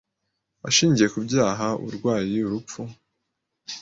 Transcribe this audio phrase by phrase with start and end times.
[0.67, 2.81] ashingiye kubyaha uburwayi urupfu